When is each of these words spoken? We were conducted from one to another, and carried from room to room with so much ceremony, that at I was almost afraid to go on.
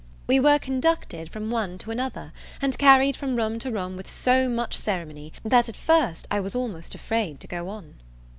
We 0.25 0.39
were 0.39 0.57
conducted 0.57 1.29
from 1.29 1.51
one 1.51 1.77
to 1.77 1.91
another, 1.91 2.33
and 2.59 2.75
carried 2.79 3.15
from 3.15 3.35
room 3.35 3.59
to 3.59 3.69
room 3.69 3.95
with 3.95 4.09
so 4.09 4.49
much 4.49 4.75
ceremony, 4.75 5.31
that 5.45 5.69
at 5.69 6.25
I 6.31 6.39
was 6.39 6.55
almost 6.55 6.95
afraid 6.95 7.39
to 7.41 7.47
go 7.47 7.69
on. 7.69 7.93